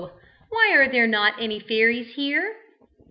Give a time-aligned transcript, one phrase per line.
[0.49, 2.55] Why are there not any fairies here?"